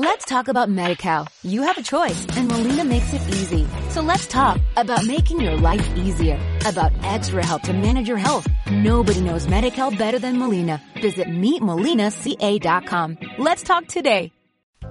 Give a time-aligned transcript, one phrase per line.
[0.00, 1.26] Let's talk about MediCal.
[1.42, 3.66] You have a choice and Molina makes it easy.
[3.90, 8.46] So let's talk about making your life easier, about extra help to manage your health.
[8.70, 10.80] Nobody knows MediCal better than Molina.
[11.02, 13.18] Visit meetmolinaca.com.
[13.38, 14.30] Let's talk today.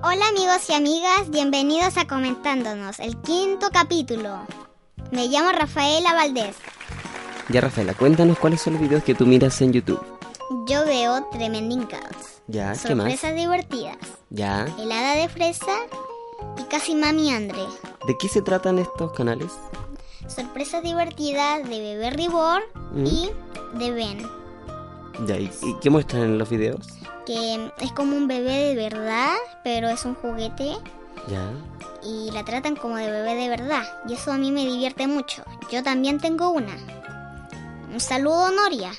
[0.03, 4.45] Hola amigos y amigas, bienvenidos a Comentándonos, el quinto capítulo.
[5.13, 6.57] Me llamo Rafaela Valdés.
[7.47, 10.16] Ya, Rafaela, cuéntanos cuáles son los videos que tú miras en YouTube.
[11.05, 12.41] Girls.
[12.47, 13.05] Ya, ¿qué más?
[13.11, 13.97] Sorpresas divertidas.
[14.29, 14.65] Ya.
[14.79, 15.71] Helada de fresa
[16.57, 17.61] y casi mami Andre.
[18.07, 19.51] ¿De qué se tratan estos canales?
[20.27, 22.61] Sorpresas divertidas de Bebé Ribor
[22.93, 23.05] Mm.
[23.05, 23.29] y
[23.73, 24.27] de Ben.
[25.27, 26.87] Ya, ¿y, y qué muestran en los videos?
[27.25, 30.77] Que es como un bebé de verdad, pero es un juguete
[31.27, 31.51] Ya.
[32.03, 33.83] y la tratan como de bebé de verdad.
[34.07, 35.43] Y eso a mí me divierte mucho.
[35.71, 36.73] Yo también tengo una.
[37.93, 38.91] Un saludo, Noria.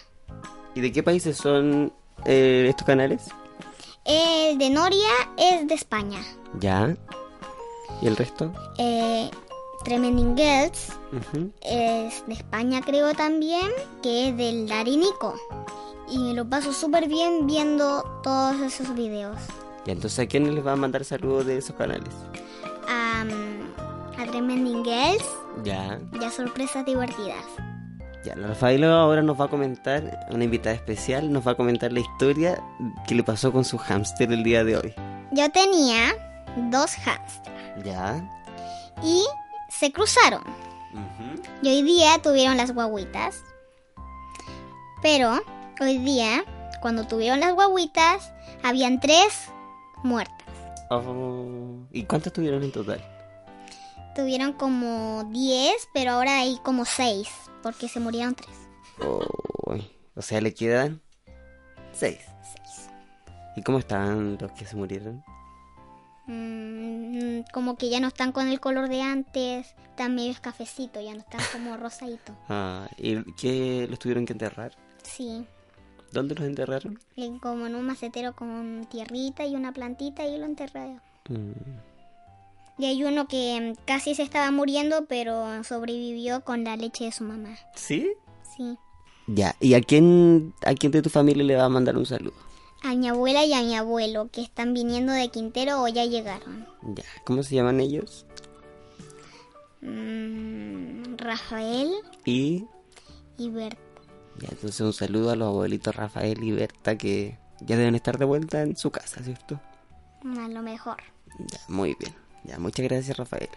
[0.74, 1.92] ¿Y de qué países son
[2.24, 3.27] eh, estos canales?
[4.04, 6.20] El de Noria es de España.
[6.60, 6.96] Ya.
[8.00, 8.52] ¿Y el resto?
[8.78, 9.30] Eh,
[9.84, 11.50] Tremending Girls Ujú.
[11.62, 13.69] es de España creo también,
[14.02, 15.34] que es del Darinico.
[16.11, 19.36] Y me lo paso súper bien viendo todos esos videos.
[19.84, 22.08] Ya, entonces, ¿a quién les va a mandar saludos de esos canales?
[22.89, 25.24] A, mm, a Tremending Girls
[25.64, 25.98] Ya.
[26.19, 27.44] y a sorpresas divertidas.
[28.28, 31.90] Ya, la Rafaela ahora nos va a comentar, una invitada especial, nos va a comentar
[31.92, 32.62] la historia
[33.06, 34.94] que le pasó con su hámster el día de hoy.
[35.32, 36.14] Yo tenía
[36.70, 38.22] dos hamsters Ya.
[39.02, 39.24] y
[39.70, 40.42] se cruzaron.
[41.62, 43.42] Y hoy día tuvieron las guaguitas.
[45.00, 45.40] Pero
[45.80, 46.44] hoy día,
[46.82, 48.30] cuando tuvieron las guaguitas,
[48.62, 49.48] habían tres
[50.02, 50.36] muertas.
[50.90, 53.00] Oh, ¿Y cuántas tuvieron en total?
[54.19, 57.28] Tuvieron como 10, pero ahora hay como 6,
[57.62, 58.48] porque se murieron 3.
[59.00, 59.24] Oh,
[60.16, 61.00] o sea, le quedan
[61.92, 62.19] seis.
[63.55, 65.22] ¿Y cómo están los que se murieron?
[66.27, 71.14] Mm, como que ya no están con el color de antes, están medio cafecito, ya
[71.14, 72.34] no están como rosadito.
[72.48, 74.73] Ah, ¿Y qué los tuvieron que enterrar?
[75.05, 75.46] Sí,
[76.11, 76.98] ¿Dónde los enterraron?
[77.14, 80.98] en- como en un macetero con tierrita y una plantita y lo enterré.
[81.29, 81.52] Mm,
[82.78, 87.12] Y hay uno que mm, casi se estaba muriendo, pero sobrevivió con la leche de
[87.12, 87.56] su mamá.
[87.74, 88.12] ¿Sí?
[88.56, 88.77] Sí.
[89.27, 92.34] Ya, ¿y a quién, a quién de tu familia le va a mandar un saludo?
[92.83, 96.67] A mi abuela y a mi abuelo, que están viniendo de Quintero o ya llegaron.
[96.94, 98.24] Ya, ¿cómo se llaman ellos?
[99.80, 101.92] Mm, Rafael
[102.24, 102.64] Y
[103.36, 103.78] y Berta.
[104.40, 108.24] ya, entonces un saludo a los abuelitos Rafael y Berta que ya deben estar de
[108.24, 109.61] vuelta en su casa, ¿cierto?
[110.24, 110.96] A lo mejor.
[111.38, 112.12] Ya, muy bien.
[112.48, 113.48] Ya, muchas gracias Rafael.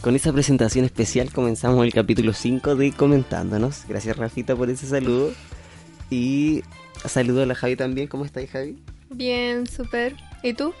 [0.00, 3.82] Con esa presentación especial comenzamos el capítulo 5 de Comentándonos.
[3.88, 5.32] Gracias Rafita por ese saludo.
[6.10, 6.62] Y
[7.04, 8.06] saludo a la Javi también.
[8.06, 8.78] ¿Cómo estáis Javi?
[9.10, 10.14] Bien, súper.
[10.44, 10.72] ¿Y tú?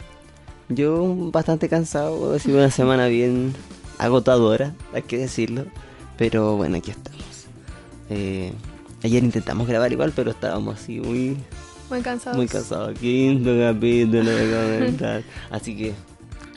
[0.68, 3.52] Yo bastante cansado, ha sido una semana bien
[3.98, 5.64] agotadora, hay que decirlo.
[6.16, 7.46] Pero bueno, aquí estamos.
[8.10, 8.52] Eh,
[9.02, 11.36] ayer intentamos grabar igual, pero estábamos así muy,
[11.90, 12.36] Muy cansado.
[12.36, 12.98] muy cansados.
[12.98, 15.22] Quinto capítulo de comentar.
[15.50, 15.94] Así que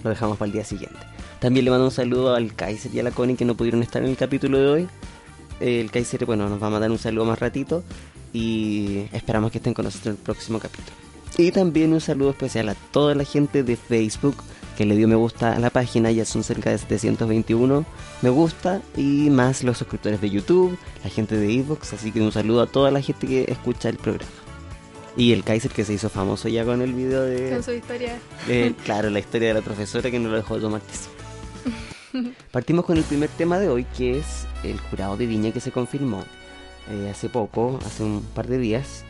[0.04, 1.00] lo dejamos para el día siguiente.
[1.40, 4.04] También le mando un saludo al Kaiser y a la Connie que no pudieron estar
[4.04, 4.88] en el capítulo de hoy.
[5.60, 7.84] El Kaiser, bueno, nos va a mandar un saludo más ratito.
[8.34, 10.96] Y esperamos que estén con nosotros en el próximo capítulo.
[11.38, 14.36] Y también un saludo especial a toda la gente de Facebook
[14.78, 16.12] que le dio me gusta a la página.
[16.12, 17.86] Ya son cerca de 721
[18.22, 18.82] me gusta.
[18.96, 21.94] Y más los suscriptores de YouTube, la gente de Evox.
[21.94, 24.30] Así que un saludo a toda la gente que escucha el programa.
[25.18, 27.50] Y el Kaiser que se hizo famoso ya con el video de...
[27.50, 28.18] Con su historia.
[28.48, 30.82] Eh, claro, la historia de la profesora que no lo dejó tomar.
[32.52, 35.72] Partimos con el primer tema de hoy, que es el jurado de Viña que se
[35.72, 36.24] confirmó
[36.90, 39.04] eh, hace poco, hace un par de días,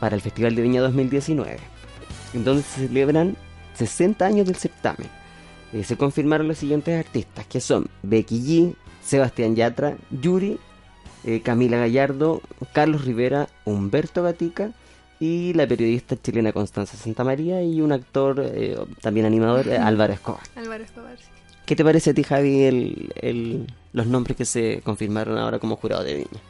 [0.00, 1.58] para el Festival de Viña 2019,
[2.34, 3.36] en donde se celebran
[3.74, 5.08] 60 años del certamen.
[5.72, 10.58] Eh, se confirmaron los siguientes artistas, que son Becky G, Sebastián Yatra, Yuri,
[11.24, 12.40] eh, Camila Gallardo,
[12.72, 14.72] Carlos Rivera, Humberto Gatica
[15.20, 20.40] y la periodista chilena Constanza Santamaría y un actor, eh, también animador, eh, Álvaro Escobar.
[20.56, 21.16] Álvaro Escobar.
[21.18, 21.24] sí.
[21.66, 25.76] ¿Qué te parece a ti, Javi, el, el- los nombres que se confirmaron ahora como
[25.76, 26.40] jurado de Viña?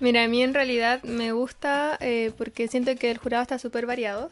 [0.00, 3.86] Mira, a mí en realidad me gusta eh, porque siento que el jurado está súper
[3.86, 4.30] variado.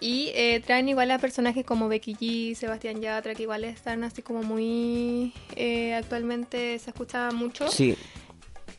[0.00, 4.20] Y eh, traen igual a personajes como Becky G, Sebastián Yatra, que igual están así
[4.20, 5.32] como muy...
[5.56, 7.68] eh, actualmente se escucha mucho.
[7.68, 7.94] Sí,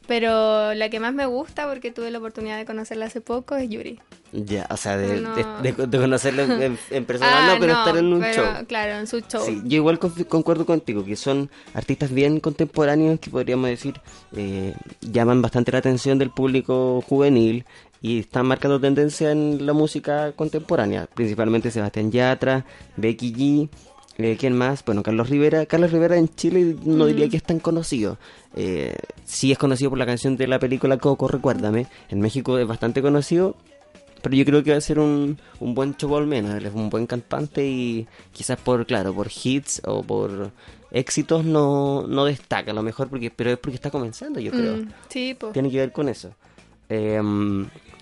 [0.09, 3.69] Pero la que más me gusta, porque tuve la oportunidad de conocerla hace poco, es
[3.69, 3.99] Yuri.
[4.31, 5.35] Ya, o sea, de, No.
[5.35, 8.65] de- de- de conocerlo en, persona, Ah, no, pero no, estar en un pero, show.
[8.67, 9.41] Claro, en su show.
[9.45, 14.01] Sí, yo igual conf- concuerdo contigo, que son artistas bien contemporáneos que podríamos decir
[14.35, 17.65] eh, llaman bastante la atención del público juvenil
[18.01, 22.65] y están marcando tendencia en la música contemporánea, principalmente Sebastián Yatra,
[22.97, 23.69] Becky G,
[24.25, 24.83] eh, ¿quién más?
[24.85, 25.65] Bueno, Carlos Rivera.
[25.65, 27.29] Carlos Rivera en Chile no diría Mm.
[27.29, 28.17] que es tan conocido.
[28.55, 28.95] Eh,
[29.25, 31.87] sí es conocido por la canción de la película Coco, recuérdame.
[32.09, 33.55] En México es bastante conocido,
[34.21, 36.53] pero yo creo que va a ser un, un buen show al menos.
[36.55, 40.51] Él es un buen cantante y quizás por, claro, por hits o por
[40.91, 44.77] éxitos no, no destaca a lo mejor, porque pero es porque está comenzando, yo creo
[44.77, 46.31] Mm, sí, tiene que ver con eso.
[46.89, 47.21] Eh,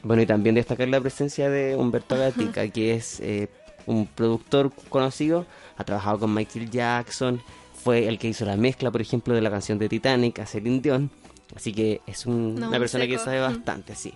[0.04, 3.50] bueno, y también destacar la presencia de Humberto Gatica, que es eh,
[3.86, 5.46] un productor conocido,
[5.77, 7.41] ha trabajado con Michael Jackson,
[7.74, 10.79] fue el que hizo la mezcla, por ejemplo, de la canción de Titanic a Celine
[10.81, 11.09] Dion,
[11.56, 13.44] así que es un- No, una un persona que sabe Mm.
[13.44, 14.13] bastante, sí.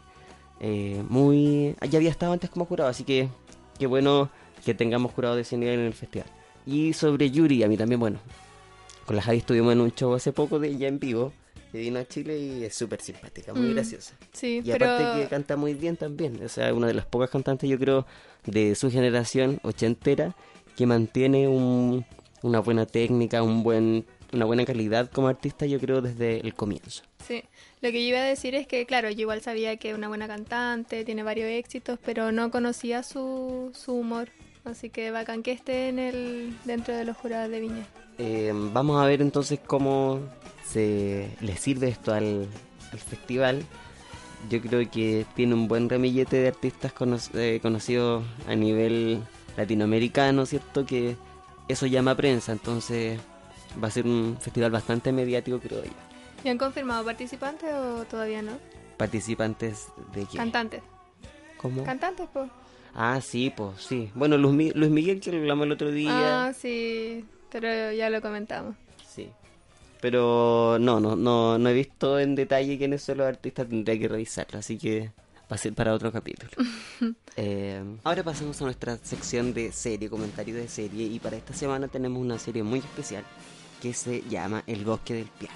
[0.60, 1.76] Eh, muy...
[1.90, 3.30] Ya había estado antes como jurado, así que
[3.80, 4.30] qué bueno
[4.66, 6.28] que tengamos jurado de ese nivel en el festival.
[6.66, 8.20] Y sobre Yuri, a mí también, bueno,
[9.06, 11.34] con la Javi estuvimos en un show hace poco de ella en vivo,
[11.72, 14.14] que vino a Chile y es súper simpática, muy Mm, graciosa.
[14.34, 14.86] Sí, Y pero.
[14.86, 18.06] aparte que canta muy bien también, o sea, una de las pocas cantantes yo creo
[18.46, 20.36] de su generación ochentera
[20.76, 22.06] que mantiene un-
[22.44, 27.04] una buena técnica, un buen, una buena calidad como artista yo creo desde el comienzo.
[27.28, 27.44] Sí,
[27.82, 30.08] lo que yo iba a decir es que, claro, yo igual sabía que es una
[30.08, 34.30] buena cantante, tiene varios éxitos, pero no conocía su, su humor.
[34.64, 37.86] Así que bacán que esté en el, dentro de los jurados de Viña.
[38.18, 40.20] Eh, vamos a ver entonces cómo
[40.66, 42.48] se le sirve esto al,
[42.92, 43.64] al festival.
[44.50, 49.22] Yo creo que tiene un buen ramillete de artistas cono- eh, conocidos a nivel
[49.58, 50.86] latinoamericano, ¿cierto?
[50.86, 51.16] Que
[51.68, 53.20] eso llama prensa, entonces
[53.82, 55.92] va a ser un festival bastante mediático, creo yo.
[56.44, 58.54] ¿Y han confirmado participantes o todavía no?
[58.98, 60.38] Participantes de qué?
[60.38, 60.82] Cantantes.
[61.58, 61.84] ¿Cómo?
[61.84, 62.50] Cantantes, pues.
[62.96, 64.10] ah, sí, pues sí.
[64.16, 66.46] Bueno, Luis, Mi- Luis Miguel, que lo hablamos el otro día.
[66.48, 68.76] Ah, sí, pero ya lo comentamos.
[69.08, 69.30] Sí.
[70.02, 74.08] Pero no, no, no, no he visto en detalle quiénes son los artistas, tendría que
[74.08, 75.12] revisarlo, así que
[75.52, 76.52] va a ser para otro capítulo.
[77.38, 77.61] Eh,
[78.04, 82.22] ahora pasamos a nuestra sección de serie, comentario de serie, y para esta semana tenemos
[82.22, 83.24] una serie muy especial
[83.82, 85.56] que se llama El Bosque del Piano.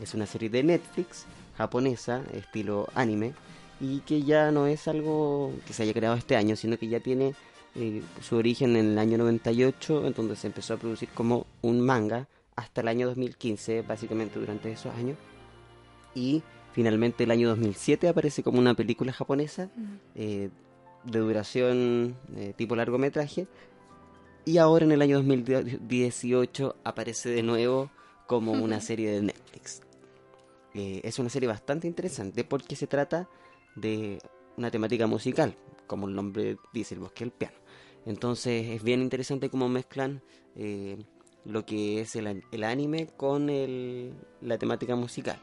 [0.00, 1.26] Es una serie de Netflix,
[1.56, 3.34] japonesa, estilo anime,
[3.80, 7.00] y que ya no es algo que se haya creado este año, sino que ya
[7.00, 7.34] tiene
[7.74, 11.80] eh, su origen en el año 98, en donde se empezó a producir como un
[11.80, 15.16] manga hasta el año 2015, básicamente durante esos años.
[16.14, 19.70] Y finalmente el año 2007 aparece como una película japonesa
[20.14, 20.50] eh,
[21.04, 23.46] de duración eh, tipo largometraje.
[24.44, 27.90] Y ahora en el año 2018 aparece de nuevo
[28.26, 29.82] como una serie de Netflix.
[30.74, 33.28] Eh, es una serie bastante interesante porque se trata
[33.76, 34.18] de
[34.56, 35.56] una temática musical,
[35.86, 37.56] como el nombre dice, el bosque del piano.
[38.06, 40.22] Entonces es bien interesante cómo mezclan
[40.56, 40.96] eh,
[41.44, 45.38] lo que es el, el anime con el- la temática musical.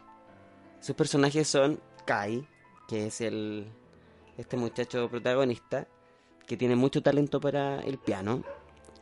[0.80, 2.48] Sus personajes son Kai,
[2.88, 3.68] que es el
[4.38, 5.88] este muchacho protagonista
[6.45, 8.44] que tiene mucho talento para el piano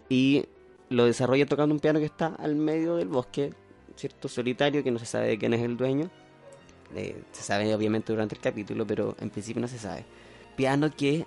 [0.09, 0.45] y
[0.89, 3.53] lo desarrolla tocando un piano que está al medio del bosque,
[3.95, 6.09] cierto solitario que no se sabe de quién es el dueño.
[6.95, 10.05] Eh, se sabe obviamente durante el capítulo, pero en principio no se sabe.
[10.55, 11.25] Piano que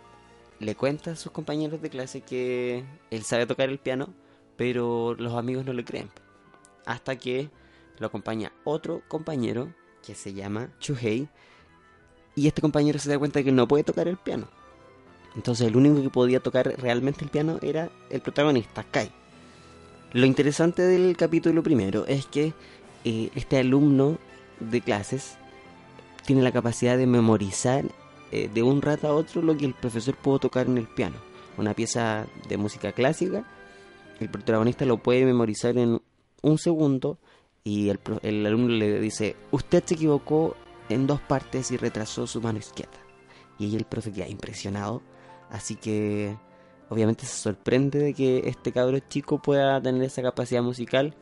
[0.60, 4.08] le cuenta a sus compañeros de clase que él sabe tocar el piano,
[4.56, 6.10] pero los amigos no le creen.
[6.84, 7.50] Hasta que
[7.98, 9.72] lo acompaña otro compañero
[10.04, 11.28] que se llama Chuhei
[12.38, 14.46] y este compañero se da cuenta de que no puede tocar el piano.
[15.34, 19.10] Entonces el único que podía tocar realmente el piano era el protagonista, Kai.
[20.12, 22.54] Lo interesante del capítulo primero es que
[23.04, 24.18] eh, este alumno
[24.60, 25.36] de clases
[26.24, 27.84] tiene la capacidad de memorizar
[28.30, 31.16] eh, de un rato a otro lo que el profesor pudo tocar en el piano.
[31.56, 33.44] Una pieza de música clásica,
[34.20, 36.00] el protagonista lo puede memorizar en
[36.42, 37.18] un segundo
[37.64, 40.56] y el, el alumno le dice, usted se equivocó
[40.88, 42.98] en dos partes y retrasó su mano izquierda.
[43.58, 45.02] Y ahí el profe queda impresionado,
[45.50, 46.36] así que
[46.88, 51.14] obviamente se sorprende de que este cabro chico pueda tener esa capacidad musical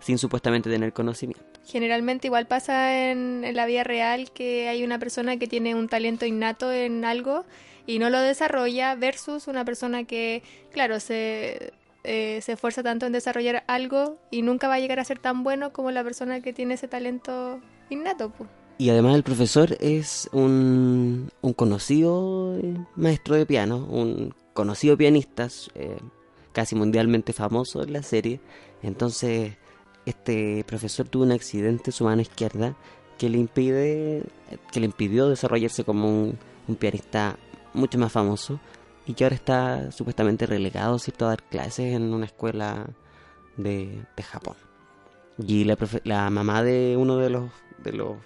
[0.00, 1.44] sin supuestamente tener conocimiento.
[1.64, 6.24] Generalmente igual pasa en, la vida real que hay una persona que tiene un talento
[6.24, 7.44] innato en algo
[7.86, 11.72] y no lo desarrolla versus una persona que, claro, se,
[12.04, 15.42] eh, se esfuerza tanto en desarrollar algo y nunca va a llegar a ser tan
[15.42, 17.60] bueno como la persona que tiene ese talento
[17.90, 18.30] innato.
[18.30, 18.48] pues.
[18.80, 25.48] Y además el profesor es un, un conocido eh, maestro de piano, un conocido pianista,
[25.74, 25.98] eh,
[26.52, 28.40] casi mundialmente famoso en la serie.
[28.84, 29.56] Entonces
[30.06, 32.76] este profesor tuvo un accidente en su mano izquierda
[33.18, 34.22] que le impide,
[34.70, 37.36] que le impidió desarrollarse como un, pianista
[37.74, 38.60] mucho más famoso
[39.06, 41.26] y que ahora está supuestamente relegado ¿cierto?
[41.26, 42.86] a dar clases en una escuela
[43.56, 44.54] de, de Japón.
[45.44, 47.50] Y la, la mamá de uno de los,
[47.82, 48.16] de los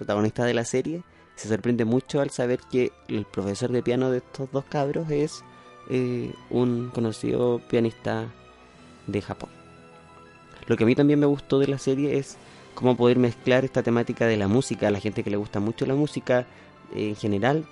[0.00, 1.02] protagonistas de la serie
[1.36, 5.44] se sorprende mucho al saber que el profesor de piano de estos dos cabros es
[5.90, 8.28] eh, un conocido pianista
[9.06, 9.50] de Japón.
[10.66, 12.38] Lo que a mí también me gustó de la serie es
[12.74, 14.88] cómo poder mezclar esta temática de la música.
[14.88, 16.46] A la gente que le gusta mucho la música
[16.94, 17.66] eh, en general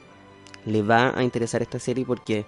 [0.66, 2.44] le va a interesar esta serie porque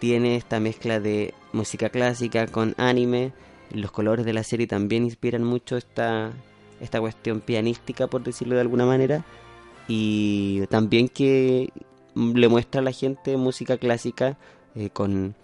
[0.00, 3.32] tiene esta mezcla de música clásica con anime.
[3.70, 6.32] Los colores de la serie también inspiran mucho esta,
[6.80, 9.24] esta cuestión pianística, por decirlo de alguna manera.
[9.88, 11.72] Y también que
[12.14, 14.38] le muestra a la gente música clásica
[14.74, 15.34] eh, con,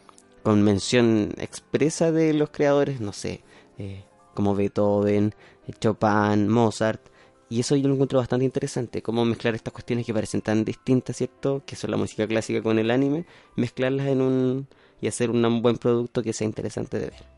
[0.42, 3.42] con mención expresa de los creadores, no sé,
[3.78, 5.34] eh, como Beethoven,
[5.80, 7.00] Chopin, Mozart.
[7.48, 11.16] Y eso yo lo encuentro bastante interesante, cómo mezclar estas cuestiones que parecen tan distintas,
[11.16, 11.62] ¿cierto?
[11.64, 13.24] Que son la música clásica con el anime,
[13.54, 14.66] mezclarlas en un...
[15.00, 17.35] y hacer un buen producto que sea interesante de ver.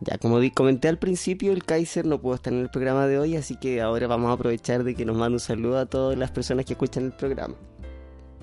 [0.00, 3.36] Ya, como comenté al principio, el Kaiser no pudo estar en el programa de hoy,
[3.36, 6.30] así que ahora vamos a aprovechar de que nos mande un saludo a todas las
[6.30, 7.54] personas que escuchan el programa.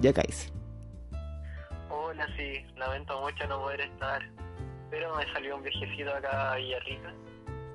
[0.01, 0.51] Ya, Kaiser.
[1.89, 4.21] Hola, sí, lamento mucho no poder estar,
[4.89, 7.13] pero me salió un viajecito acá a Villarrica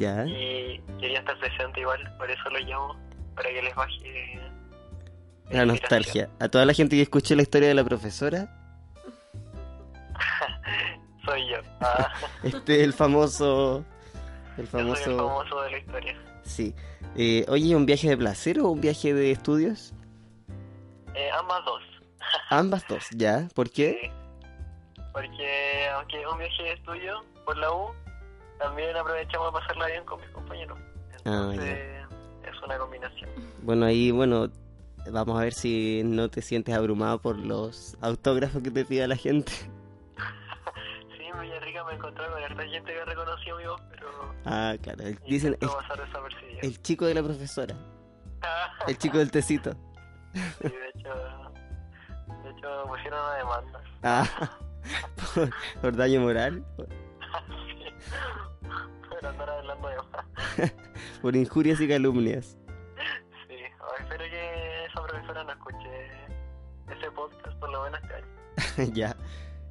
[0.01, 0.27] Ya.
[0.27, 2.97] y quería estar presente igual, por eso lo llamo,
[3.37, 4.41] para que les baje
[5.51, 6.29] La nostalgia.
[6.41, 8.58] A toda la gente que escuche la historia de la profesora,
[11.81, 13.85] Ah, este es el famoso.
[14.57, 15.17] El yo soy el famoso.
[15.17, 16.17] famoso de la historia.
[16.43, 16.75] Sí.
[17.17, 19.95] Eh, oye, ¿un viaje de placer o un viaje de estudios?
[21.15, 21.83] Eh, ambas dos.
[22.51, 23.49] Ambas dos, ¿ya?
[23.55, 23.99] ¿Por qué?
[24.03, 24.11] Sí.
[25.13, 27.91] Porque aunque un viaje de estudio por la U,
[28.59, 30.79] también aprovechamos de pasarla bien con mis compañeros.
[31.25, 31.79] Ah, Entonces,
[32.45, 33.31] es una combinación.
[33.63, 34.49] Bueno, ahí, bueno,
[35.11, 39.17] vamos a ver si no te sientes abrumado por los autógrafos que te pida la
[39.17, 39.53] gente.
[41.89, 44.09] Me encontré con harta gente que reconoció mi voz, pero
[44.45, 45.03] Ah, claro.
[45.05, 45.57] el- Dicen
[46.63, 47.75] el, chico de la profesora.
[48.87, 49.73] El chico del tecito.
[50.35, 51.15] Sí, de hecho,
[52.45, 53.81] de hecho pusieron una demanda.
[54.03, 54.25] Ah,
[55.35, 56.65] por, por daño moral,
[57.49, 57.85] Sí.
[59.09, 60.73] Por andar hablando de más.
[61.23, 62.59] por injurias y calumnias.
[63.49, 66.11] Sí, oh, espero que esa profesora no escuche
[66.91, 68.93] ese podcast por lo menos este año.
[68.95, 69.17] ya.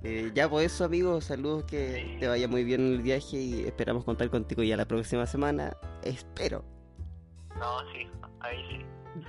[0.03, 1.25] Eh, ya, pues eso, amigos.
[1.25, 5.25] Saludos, que te vaya muy bien el viaje y esperamos contar contigo ya la próxima
[5.25, 5.75] semana.
[6.03, 6.63] Espero.
[7.59, 8.07] No, sí,
[8.41, 8.85] ahí sí.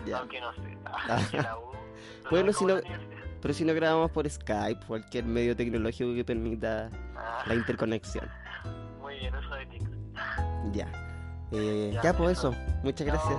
[0.07, 0.19] Ya.
[0.19, 0.77] Aunque no sé.
[0.85, 1.21] Ah.
[1.33, 1.63] la U,
[2.31, 2.77] Bueno, no si no-.
[3.41, 8.29] Pero si no grabamos por Skype, cualquier medio tecnológico que permita Ah, la interconexión.
[9.01, 9.93] muy bien, eso de TikTok.
[10.73, 10.89] Ya.
[11.53, 12.51] Eh, Ya, ya, pues eso.
[12.51, 12.61] eso.
[12.83, 13.39] Muchas gracias.